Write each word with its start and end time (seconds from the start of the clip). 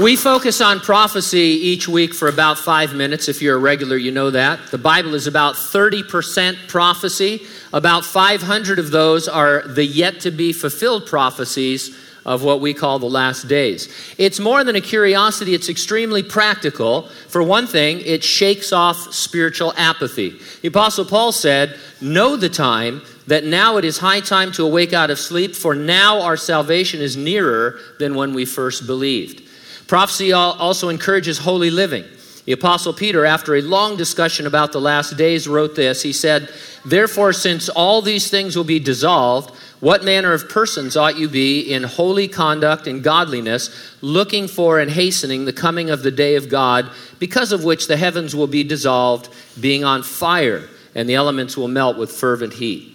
We 0.00 0.16
focus 0.16 0.60
on 0.60 0.80
prophecy 0.80 1.38
each 1.38 1.86
week 1.86 2.14
for 2.14 2.26
about 2.26 2.58
five 2.58 2.92
minutes. 2.94 3.28
If 3.28 3.40
you're 3.40 3.54
a 3.54 3.60
regular, 3.60 3.96
you 3.96 4.10
know 4.10 4.28
that. 4.30 4.72
The 4.72 4.78
Bible 4.78 5.14
is 5.14 5.28
about 5.28 5.54
30% 5.54 6.66
prophecy. 6.66 7.42
About 7.72 8.04
500 8.04 8.80
of 8.80 8.90
those 8.90 9.28
are 9.28 9.62
the 9.62 9.84
yet 9.84 10.18
to 10.22 10.32
be 10.32 10.52
fulfilled 10.52 11.06
prophecies 11.06 11.96
of 12.26 12.42
what 12.42 12.60
we 12.60 12.74
call 12.74 12.98
the 12.98 13.06
last 13.06 13.46
days. 13.46 13.88
It's 14.18 14.40
more 14.40 14.64
than 14.64 14.74
a 14.74 14.80
curiosity, 14.80 15.54
it's 15.54 15.68
extremely 15.68 16.24
practical. 16.24 17.02
For 17.28 17.44
one 17.44 17.68
thing, 17.68 18.00
it 18.00 18.24
shakes 18.24 18.72
off 18.72 19.14
spiritual 19.14 19.74
apathy. 19.76 20.40
The 20.62 20.68
Apostle 20.68 21.04
Paul 21.04 21.30
said, 21.30 21.78
Know 22.00 22.34
the 22.34 22.48
time 22.48 23.02
that 23.28 23.44
now 23.44 23.76
it 23.76 23.84
is 23.84 23.98
high 23.98 24.20
time 24.20 24.50
to 24.52 24.64
awake 24.64 24.92
out 24.92 25.10
of 25.10 25.20
sleep, 25.20 25.54
for 25.54 25.76
now 25.76 26.20
our 26.20 26.36
salvation 26.36 27.00
is 27.00 27.16
nearer 27.16 27.78
than 28.00 28.16
when 28.16 28.34
we 28.34 28.44
first 28.44 28.88
believed. 28.88 29.43
Prophecy 29.86 30.32
also 30.32 30.88
encourages 30.88 31.38
holy 31.38 31.70
living. 31.70 32.04
The 32.46 32.52
Apostle 32.52 32.92
Peter, 32.92 33.24
after 33.24 33.54
a 33.54 33.62
long 33.62 33.96
discussion 33.96 34.46
about 34.46 34.72
the 34.72 34.80
last 34.80 35.16
days, 35.16 35.48
wrote 35.48 35.74
this. 35.76 36.02
He 36.02 36.12
said, 36.12 36.50
Therefore, 36.84 37.32
since 37.32 37.70
all 37.70 38.02
these 38.02 38.28
things 38.28 38.54
will 38.54 38.64
be 38.64 38.78
dissolved, 38.78 39.54
what 39.80 40.04
manner 40.04 40.32
of 40.32 40.48
persons 40.48 40.96
ought 40.96 41.18
you 41.18 41.28
be 41.28 41.60
in 41.60 41.82
holy 41.82 42.28
conduct 42.28 42.86
and 42.86 43.02
godliness, 43.02 43.70
looking 44.02 44.46
for 44.46 44.78
and 44.78 44.90
hastening 44.90 45.44
the 45.44 45.52
coming 45.52 45.88
of 45.88 46.02
the 46.02 46.10
day 46.10 46.36
of 46.36 46.50
God, 46.50 46.90
because 47.18 47.52
of 47.52 47.64
which 47.64 47.86
the 47.86 47.96
heavens 47.96 48.36
will 48.36 48.46
be 48.46 48.62
dissolved, 48.62 49.28
being 49.58 49.82
on 49.84 50.02
fire, 50.02 50.68
and 50.94 51.08
the 51.08 51.14
elements 51.14 51.56
will 51.56 51.68
melt 51.68 51.96
with 51.96 52.12
fervent 52.12 52.52
heat? 52.54 52.93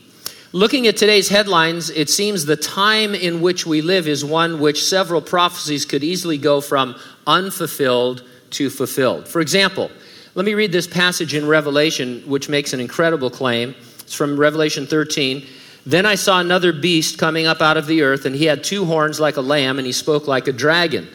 Looking 0.51 0.87
at 0.87 0.97
today's 0.97 1.29
headlines, 1.29 1.91
it 1.91 2.09
seems 2.09 2.43
the 2.43 2.55
time 2.55 3.13
in 3.13 3.39
which 3.39 3.67
we 3.67 3.83
live 3.83 4.07
is 4.07 4.25
one 4.25 4.59
which 4.59 4.83
several 4.83 5.21
prophecies 5.21 5.85
could 5.85 6.03
easily 6.03 6.39
go 6.39 6.59
from 6.59 6.95
unfulfilled 7.27 8.23
to 8.51 8.71
fulfilled. 8.71 9.27
For 9.27 9.41
example, 9.41 9.91
let 10.33 10.47
me 10.47 10.55
read 10.55 10.71
this 10.71 10.87
passage 10.87 11.35
in 11.35 11.47
Revelation, 11.47 12.23
which 12.25 12.49
makes 12.49 12.73
an 12.73 12.79
incredible 12.79 13.29
claim. 13.29 13.75
It's 13.99 14.15
from 14.15 14.39
Revelation 14.39 14.87
13. 14.87 15.45
Then 15.85 16.07
I 16.07 16.15
saw 16.15 16.39
another 16.39 16.73
beast 16.73 17.19
coming 17.19 17.45
up 17.45 17.61
out 17.61 17.77
of 17.77 17.85
the 17.85 18.01
earth, 18.01 18.25
and 18.25 18.35
he 18.35 18.45
had 18.45 18.63
two 18.63 18.85
horns 18.85 19.19
like 19.19 19.37
a 19.37 19.41
lamb, 19.41 19.77
and 19.77 19.85
he 19.85 19.93
spoke 19.93 20.27
like 20.27 20.47
a 20.47 20.51
dragon. 20.51 21.07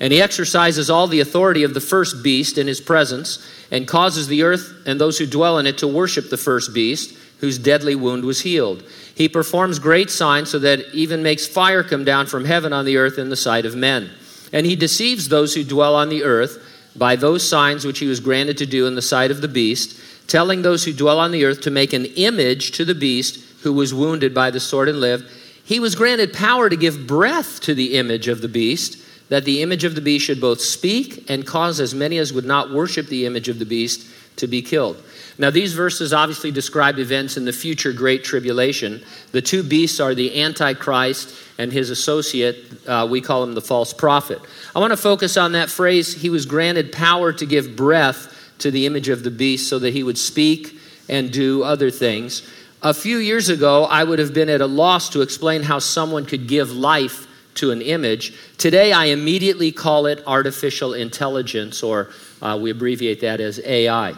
And 0.00 0.12
he 0.12 0.20
exercises 0.20 0.90
all 0.90 1.06
the 1.06 1.20
authority 1.20 1.62
of 1.62 1.74
the 1.74 1.80
first 1.80 2.24
beast 2.24 2.58
in 2.58 2.66
his 2.66 2.80
presence, 2.80 3.38
and 3.70 3.86
causes 3.86 4.26
the 4.26 4.42
earth 4.42 4.82
and 4.84 5.00
those 5.00 5.16
who 5.16 5.26
dwell 5.26 5.58
in 5.58 5.66
it 5.68 5.78
to 5.78 5.86
worship 5.86 6.28
the 6.28 6.36
first 6.36 6.74
beast 6.74 7.16
whose 7.40 7.58
deadly 7.58 7.94
wound 7.94 8.24
was 8.24 8.42
healed. 8.42 8.82
He 9.14 9.28
performs 9.28 9.78
great 9.78 10.10
signs 10.10 10.50
so 10.50 10.58
that 10.60 10.94
even 10.94 11.22
makes 11.22 11.46
fire 11.46 11.82
come 11.82 12.04
down 12.04 12.26
from 12.26 12.44
heaven 12.44 12.72
on 12.72 12.84
the 12.84 12.96
earth 12.96 13.18
in 13.18 13.30
the 13.30 13.36
sight 13.36 13.66
of 13.66 13.74
men. 13.74 14.10
And 14.52 14.66
he 14.66 14.76
deceives 14.76 15.28
those 15.28 15.54
who 15.54 15.64
dwell 15.64 15.94
on 15.94 16.08
the 16.08 16.22
earth 16.22 16.62
by 16.96 17.16
those 17.16 17.48
signs 17.48 17.84
which 17.84 17.98
he 17.98 18.06
was 18.06 18.20
granted 18.20 18.58
to 18.58 18.66
do 18.66 18.86
in 18.86 18.94
the 18.94 19.02
sight 19.02 19.30
of 19.30 19.40
the 19.40 19.48
beast, 19.48 19.98
telling 20.26 20.62
those 20.62 20.84
who 20.84 20.92
dwell 20.92 21.18
on 21.18 21.30
the 21.30 21.44
earth 21.44 21.60
to 21.62 21.70
make 21.70 21.92
an 21.92 22.06
image 22.16 22.72
to 22.72 22.84
the 22.84 22.94
beast 22.94 23.40
who 23.62 23.72
was 23.72 23.94
wounded 23.94 24.34
by 24.34 24.50
the 24.50 24.60
sword 24.60 24.88
and 24.88 25.00
lived. 25.00 25.24
He 25.64 25.80
was 25.80 25.94
granted 25.94 26.32
power 26.32 26.68
to 26.68 26.76
give 26.76 27.06
breath 27.06 27.60
to 27.62 27.74
the 27.74 27.96
image 27.96 28.26
of 28.26 28.40
the 28.40 28.48
beast, 28.48 28.98
that 29.28 29.44
the 29.44 29.62
image 29.62 29.84
of 29.84 29.94
the 29.94 30.00
beast 30.00 30.26
should 30.26 30.40
both 30.40 30.60
speak 30.60 31.30
and 31.30 31.46
cause 31.46 31.78
as 31.78 31.94
many 31.94 32.18
as 32.18 32.32
would 32.32 32.44
not 32.44 32.72
worship 32.72 33.06
the 33.06 33.26
image 33.26 33.48
of 33.48 33.60
the 33.60 33.64
beast 33.64 34.04
to 34.36 34.46
be 34.46 34.62
killed. 34.62 35.02
Now, 35.38 35.50
these 35.50 35.72
verses 35.72 36.12
obviously 36.12 36.50
describe 36.50 36.98
events 36.98 37.36
in 37.36 37.46
the 37.46 37.52
future 37.52 37.92
Great 37.92 38.24
Tribulation. 38.24 39.02
The 39.32 39.40
two 39.40 39.62
beasts 39.62 39.98
are 39.98 40.14
the 40.14 40.42
Antichrist 40.42 41.34
and 41.56 41.72
his 41.72 41.90
associate. 41.90 42.86
Uh, 42.86 43.06
we 43.10 43.20
call 43.20 43.42
him 43.42 43.54
the 43.54 43.62
false 43.62 43.92
prophet. 43.92 44.40
I 44.74 44.80
want 44.80 44.92
to 44.92 44.98
focus 44.98 45.36
on 45.36 45.52
that 45.52 45.70
phrase 45.70 46.14
he 46.14 46.28
was 46.28 46.44
granted 46.44 46.92
power 46.92 47.32
to 47.32 47.46
give 47.46 47.74
breath 47.74 48.36
to 48.58 48.70
the 48.70 48.86
image 48.86 49.08
of 49.08 49.22
the 49.24 49.30
beast 49.30 49.68
so 49.68 49.78
that 49.78 49.94
he 49.94 50.02
would 50.02 50.18
speak 50.18 50.78
and 51.08 51.32
do 51.32 51.62
other 51.62 51.90
things. 51.90 52.46
A 52.82 52.94
few 52.94 53.18
years 53.18 53.48
ago, 53.48 53.84
I 53.84 54.04
would 54.04 54.18
have 54.18 54.32
been 54.32 54.48
at 54.48 54.60
a 54.60 54.66
loss 54.66 55.10
to 55.10 55.22
explain 55.22 55.62
how 55.62 55.78
someone 55.78 56.24
could 56.24 56.46
give 56.48 56.70
life 56.70 57.26
to 57.54 57.72
an 57.72 57.82
image. 57.82 58.32
Today, 58.56 58.92
I 58.92 59.06
immediately 59.06 59.72
call 59.72 60.06
it 60.06 60.22
artificial 60.26 60.94
intelligence, 60.94 61.82
or 61.82 62.10
uh, 62.42 62.58
we 62.60 62.70
abbreviate 62.70 63.20
that 63.20 63.40
as 63.40 63.60
AI. 63.64 64.14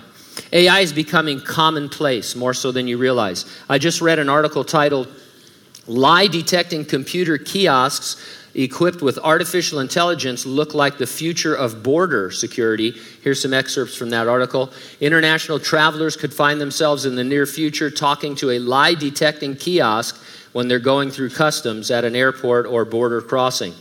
AI 0.52 0.80
is 0.80 0.92
becoming 0.92 1.40
commonplace 1.40 2.34
more 2.34 2.54
so 2.54 2.72
than 2.72 2.88
you 2.88 2.98
realize. 2.98 3.44
I 3.68 3.78
just 3.78 4.00
read 4.00 4.18
an 4.18 4.28
article 4.28 4.64
titled 4.64 5.08
Lie 5.86 6.28
Detecting 6.28 6.84
Computer 6.84 7.38
Kiosks 7.38 8.38
Equipped 8.54 9.00
with 9.00 9.18
Artificial 9.18 9.80
Intelligence 9.80 10.44
Look 10.44 10.74
Like 10.74 10.98
the 10.98 11.06
Future 11.06 11.54
of 11.54 11.82
Border 11.82 12.30
Security. 12.30 12.92
Here's 13.22 13.40
some 13.40 13.54
excerpts 13.54 13.96
from 13.96 14.10
that 14.10 14.28
article. 14.28 14.70
International 15.00 15.58
travelers 15.58 16.16
could 16.16 16.34
find 16.34 16.60
themselves 16.60 17.06
in 17.06 17.14
the 17.14 17.24
near 17.24 17.46
future 17.46 17.90
talking 17.90 18.34
to 18.36 18.50
a 18.50 18.58
lie 18.58 18.94
detecting 18.94 19.56
kiosk 19.56 20.22
when 20.52 20.68
they're 20.68 20.78
going 20.78 21.10
through 21.10 21.30
customs 21.30 21.90
at 21.90 22.04
an 22.04 22.14
airport 22.14 22.66
or 22.66 22.84
border 22.84 23.22
crossing. 23.22 23.72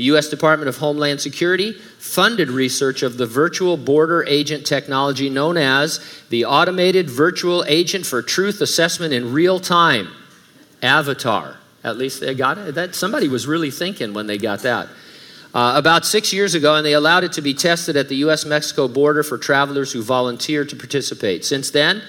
The 0.00 0.06
U.S. 0.06 0.30
Department 0.30 0.70
of 0.70 0.78
Homeland 0.78 1.20
Security 1.20 1.72
funded 1.72 2.48
research 2.48 3.02
of 3.02 3.18
the 3.18 3.26
virtual 3.26 3.76
border 3.76 4.24
agent 4.26 4.64
technology 4.64 5.28
known 5.28 5.58
as 5.58 6.00
the 6.30 6.46
Automated 6.46 7.10
Virtual 7.10 7.66
Agent 7.68 8.06
for 8.06 8.22
Truth 8.22 8.62
Assessment 8.62 9.12
in 9.12 9.34
Real 9.34 9.60
Time, 9.60 10.08
AVATAR. 10.80 11.56
At 11.84 11.98
least 11.98 12.20
they 12.20 12.34
got 12.34 12.56
it. 12.56 12.76
That, 12.76 12.94
somebody 12.94 13.28
was 13.28 13.46
really 13.46 13.70
thinking 13.70 14.14
when 14.14 14.26
they 14.26 14.38
got 14.38 14.60
that. 14.60 14.88
Uh, 15.52 15.74
about 15.76 16.06
six 16.06 16.32
years 16.32 16.54
ago, 16.54 16.76
and 16.76 16.86
they 16.86 16.94
allowed 16.94 17.24
it 17.24 17.32
to 17.32 17.42
be 17.42 17.52
tested 17.52 17.94
at 17.94 18.08
the 18.08 18.16
U.S. 18.24 18.46
Mexico 18.46 18.88
border 18.88 19.22
for 19.22 19.36
travelers 19.36 19.92
who 19.92 20.02
volunteered 20.02 20.70
to 20.70 20.76
participate. 20.76 21.44
Since 21.44 21.72
then, 21.72 22.00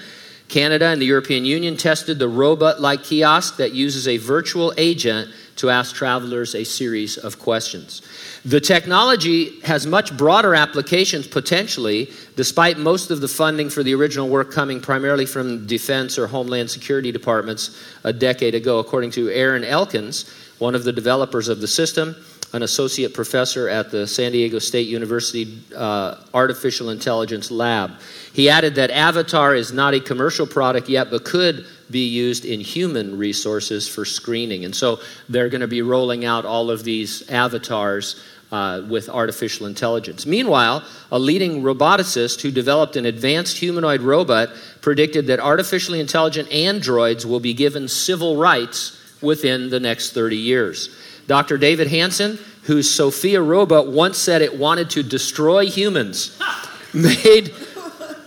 Canada 0.52 0.84
and 0.88 1.00
the 1.00 1.06
European 1.06 1.46
Union 1.46 1.78
tested 1.78 2.18
the 2.18 2.28
robot 2.28 2.78
like 2.78 3.02
kiosk 3.02 3.56
that 3.56 3.72
uses 3.72 4.06
a 4.06 4.18
virtual 4.18 4.74
agent 4.76 5.30
to 5.56 5.70
ask 5.70 5.94
travelers 5.94 6.54
a 6.54 6.62
series 6.62 7.16
of 7.16 7.38
questions. 7.38 8.02
The 8.44 8.60
technology 8.60 9.60
has 9.60 9.86
much 9.86 10.14
broader 10.14 10.54
applications 10.54 11.26
potentially, 11.26 12.10
despite 12.36 12.76
most 12.76 13.10
of 13.10 13.22
the 13.22 13.28
funding 13.28 13.70
for 13.70 13.82
the 13.82 13.94
original 13.94 14.28
work 14.28 14.52
coming 14.52 14.78
primarily 14.78 15.24
from 15.24 15.66
defense 15.66 16.18
or 16.18 16.26
homeland 16.26 16.70
security 16.70 17.12
departments 17.12 17.74
a 18.04 18.12
decade 18.12 18.54
ago, 18.54 18.78
according 18.78 19.12
to 19.12 19.30
Aaron 19.30 19.64
Elkins, 19.64 20.30
one 20.58 20.74
of 20.74 20.84
the 20.84 20.92
developers 20.92 21.48
of 21.48 21.62
the 21.62 21.68
system 21.68 22.14
an 22.52 22.62
associate 22.62 23.14
professor 23.14 23.68
at 23.68 23.90
the 23.90 24.06
San 24.06 24.32
Diego 24.32 24.58
State 24.58 24.86
University 24.88 25.58
uh, 25.74 26.16
Artificial 26.34 26.90
Intelligence 26.90 27.50
Lab. 27.50 27.92
He 28.32 28.50
added 28.50 28.74
that 28.74 28.90
Avatar 28.90 29.54
is 29.54 29.72
not 29.72 29.94
a 29.94 30.00
commercial 30.00 30.46
product 30.46 30.88
yet, 30.88 31.10
but 31.10 31.24
could 31.24 31.66
be 31.90 32.08
used 32.08 32.44
in 32.44 32.60
human 32.60 33.16
resources 33.16 33.88
for 33.88 34.04
screening. 34.04 34.64
And 34.64 34.74
so 34.74 35.00
they're 35.28 35.48
going 35.48 35.60
to 35.62 35.68
be 35.68 35.82
rolling 35.82 36.24
out 36.24 36.44
all 36.44 36.70
of 36.70 36.84
these 36.84 37.28
avatars 37.30 38.22
uh, 38.50 38.82
with 38.86 39.08
artificial 39.08 39.66
intelligence. 39.66 40.26
Meanwhile, 40.26 40.84
a 41.10 41.18
leading 41.18 41.62
roboticist 41.62 42.42
who 42.42 42.50
developed 42.50 42.96
an 42.96 43.06
advanced 43.06 43.56
humanoid 43.56 44.02
robot 44.02 44.50
predicted 44.82 45.26
that 45.28 45.40
artificially 45.40 46.00
intelligent 46.00 46.52
androids 46.52 47.24
will 47.24 47.40
be 47.40 47.54
given 47.54 47.88
civil 47.88 48.36
rights 48.36 48.98
within 49.22 49.70
the 49.70 49.80
next 49.80 50.12
30 50.12 50.36
years. 50.36 50.94
Dr. 51.26 51.58
David 51.58 51.88
Hanson, 51.88 52.38
whose 52.64 52.90
Sophia 52.90 53.40
robot 53.40 53.88
once 53.88 54.18
said 54.18 54.42
it 54.42 54.58
wanted 54.58 54.90
to 54.90 55.02
destroy 55.02 55.66
humans, 55.66 56.38
made 56.94 57.54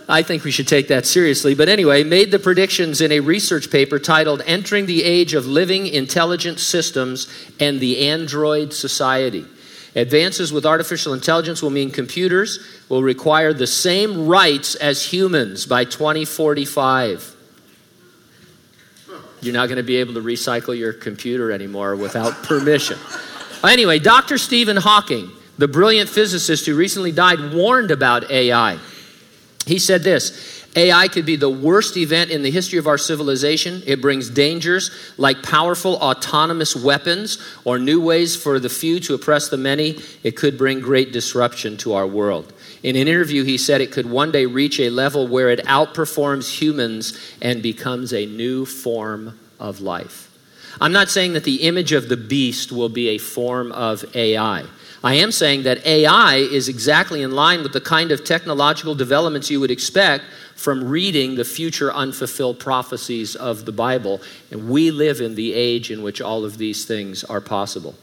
I 0.08 0.22
think 0.22 0.44
we 0.44 0.52
should 0.52 0.68
take 0.68 0.88
that 0.88 1.04
seriously. 1.04 1.54
But 1.54 1.68
anyway, 1.68 2.04
made 2.04 2.30
the 2.30 2.38
predictions 2.38 3.00
in 3.00 3.10
a 3.10 3.20
research 3.20 3.70
paper 3.70 3.98
titled 3.98 4.40
Entering 4.46 4.86
the 4.86 5.02
Age 5.02 5.34
of 5.34 5.46
Living 5.46 5.88
Intelligent 5.88 6.60
Systems 6.60 7.28
and 7.58 7.80
the 7.80 8.08
Android 8.08 8.72
Society. 8.72 9.44
Advances 9.96 10.52
with 10.52 10.66
artificial 10.66 11.12
intelligence 11.12 11.62
will 11.62 11.70
mean 11.70 11.90
computers 11.90 12.60
will 12.88 13.02
require 13.02 13.52
the 13.52 13.66
same 13.66 14.26
rights 14.26 14.74
as 14.76 15.02
humans 15.02 15.66
by 15.66 15.84
2045. 15.84 17.35
You're 19.46 19.54
not 19.54 19.68
going 19.68 19.76
to 19.76 19.82
be 19.82 19.96
able 19.96 20.14
to 20.14 20.20
recycle 20.20 20.76
your 20.76 20.92
computer 20.92 21.52
anymore 21.52 21.96
without 21.96 22.42
permission. 22.42 22.98
anyway, 23.64 23.98
Dr. 23.98 24.38
Stephen 24.38 24.76
Hawking, 24.76 25.30
the 25.56 25.68
brilliant 25.68 26.10
physicist 26.10 26.66
who 26.66 26.76
recently 26.76 27.12
died, 27.12 27.54
warned 27.54 27.90
about 27.90 28.30
AI. 28.30 28.78
He 29.66 29.78
said 29.78 30.02
this 30.02 30.66
AI 30.76 31.08
could 31.08 31.24
be 31.24 31.36
the 31.36 31.48
worst 31.48 31.96
event 31.96 32.30
in 32.30 32.42
the 32.42 32.50
history 32.50 32.78
of 32.78 32.86
our 32.86 32.98
civilization. 32.98 33.82
It 33.86 34.02
brings 34.02 34.28
dangers 34.28 34.90
like 35.16 35.42
powerful 35.42 35.94
autonomous 35.96 36.76
weapons 36.76 37.38
or 37.64 37.78
new 37.78 38.00
ways 38.00 38.36
for 38.36 38.58
the 38.58 38.68
few 38.68 39.00
to 39.00 39.14
oppress 39.14 39.48
the 39.48 39.56
many. 39.56 39.98
It 40.22 40.36
could 40.36 40.58
bring 40.58 40.80
great 40.80 41.12
disruption 41.12 41.78
to 41.78 41.94
our 41.94 42.06
world. 42.06 42.52
In 42.86 42.94
an 42.94 43.08
interview, 43.08 43.42
he 43.42 43.58
said 43.58 43.80
it 43.80 43.90
could 43.90 44.08
one 44.08 44.30
day 44.30 44.46
reach 44.46 44.78
a 44.78 44.90
level 44.90 45.26
where 45.26 45.50
it 45.50 45.58
outperforms 45.66 46.48
humans 46.48 47.18
and 47.42 47.60
becomes 47.60 48.12
a 48.12 48.26
new 48.26 48.64
form 48.64 49.36
of 49.58 49.80
life. 49.80 50.30
I'm 50.80 50.92
not 50.92 51.08
saying 51.08 51.32
that 51.32 51.42
the 51.42 51.62
image 51.62 51.90
of 51.90 52.08
the 52.08 52.16
beast 52.16 52.70
will 52.70 52.88
be 52.88 53.08
a 53.08 53.18
form 53.18 53.72
of 53.72 54.04
AI. 54.14 54.66
I 55.06 55.14
am 55.14 55.30
saying 55.30 55.62
that 55.62 55.86
AI 55.86 56.38
is 56.38 56.68
exactly 56.68 57.22
in 57.22 57.30
line 57.30 57.62
with 57.62 57.72
the 57.72 57.80
kind 57.80 58.10
of 58.10 58.24
technological 58.24 58.96
developments 58.96 59.48
you 59.48 59.60
would 59.60 59.70
expect 59.70 60.24
from 60.56 60.82
reading 60.82 61.36
the 61.36 61.44
future 61.44 61.92
unfulfilled 61.92 62.58
prophecies 62.58 63.36
of 63.36 63.66
the 63.66 63.70
Bible. 63.70 64.20
And 64.50 64.68
we 64.68 64.90
live 64.90 65.20
in 65.20 65.36
the 65.36 65.54
age 65.54 65.92
in 65.92 66.02
which 66.02 66.20
all 66.20 66.44
of 66.44 66.58
these 66.58 66.86
things 66.86 67.22
are 67.22 67.40
possible. 67.40 67.94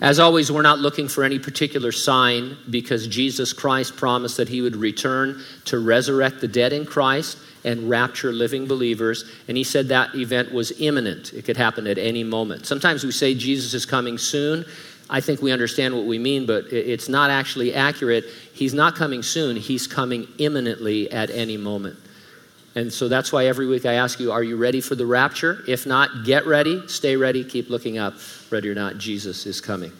As 0.00 0.18
always, 0.18 0.50
we're 0.50 0.62
not 0.62 0.80
looking 0.80 1.06
for 1.06 1.22
any 1.22 1.38
particular 1.38 1.92
sign 1.92 2.56
because 2.68 3.06
Jesus 3.06 3.52
Christ 3.52 3.96
promised 3.96 4.36
that 4.38 4.48
he 4.48 4.60
would 4.60 4.74
return 4.74 5.40
to 5.66 5.78
resurrect 5.78 6.40
the 6.40 6.48
dead 6.48 6.72
in 6.72 6.84
Christ 6.84 7.38
and 7.62 7.88
rapture 7.88 8.32
living 8.32 8.66
believers. 8.66 9.24
And 9.46 9.56
he 9.56 9.62
said 9.62 9.86
that 9.88 10.16
event 10.16 10.52
was 10.52 10.72
imminent, 10.80 11.32
it 11.32 11.44
could 11.44 11.58
happen 11.58 11.86
at 11.86 11.96
any 11.96 12.24
moment. 12.24 12.66
Sometimes 12.66 13.04
we 13.04 13.12
say 13.12 13.36
Jesus 13.36 13.72
is 13.72 13.86
coming 13.86 14.18
soon. 14.18 14.64
I 15.10 15.20
think 15.20 15.42
we 15.42 15.50
understand 15.50 15.94
what 15.94 16.06
we 16.06 16.18
mean, 16.18 16.46
but 16.46 16.72
it's 16.72 17.08
not 17.08 17.30
actually 17.30 17.74
accurate. 17.74 18.24
He's 18.54 18.72
not 18.72 18.94
coming 18.94 19.22
soon, 19.22 19.56
he's 19.56 19.86
coming 19.86 20.28
imminently 20.38 21.10
at 21.10 21.30
any 21.30 21.56
moment. 21.56 21.98
And 22.76 22.92
so 22.92 23.08
that's 23.08 23.32
why 23.32 23.46
every 23.46 23.66
week 23.66 23.84
I 23.84 23.94
ask 23.94 24.20
you, 24.20 24.30
are 24.30 24.44
you 24.44 24.56
ready 24.56 24.80
for 24.80 24.94
the 24.94 25.04
rapture? 25.04 25.64
If 25.66 25.86
not, 25.86 26.24
get 26.24 26.46
ready, 26.46 26.86
stay 26.86 27.16
ready, 27.16 27.42
keep 27.42 27.68
looking 27.68 27.98
up. 27.98 28.14
Ready 28.48 28.68
or 28.68 28.74
not, 28.74 28.96
Jesus 28.96 29.44
is 29.44 29.60
coming. 29.60 29.92